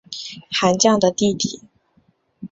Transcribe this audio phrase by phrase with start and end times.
[0.49, 1.61] 韩绛的弟弟。